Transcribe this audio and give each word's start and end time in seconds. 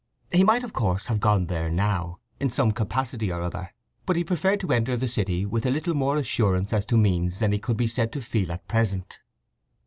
He 0.31 0.43
might, 0.43 0.63
of 0.63 0.73
course, 0.73 1.05
have 1.05 1.19
gone 1.19 1.45
there 1.45 1.69
now, 1.69 2.17
in 2.39 2.49
some 2.49 2.71
capacity 2.71 3.31
or 3.31 3.43
other, 3.43 3.71
but 4.07 4.15
he 4.15 4.23
preferred 4.23 4.59
to 4.61 4.71
enter 4.73 4.97
the 4.97 5.07
city 5.07 5.45
with 5.45 5.63
a 5.63 5.69
little 5.69 5.93
more 5.93 6.17
assurance 6.17 6.73
as 6.73 6.87
to 6.87 6.97
means 6.97 7.37
than 7.37 7.51
he 7.51 7.59
could 7.59 7.77
be 7.77 7.85
said 7.85 8.11
to 8.13 8.21
feel 8.21 8.51
at 8.51 8.67
present. 8.67 9.19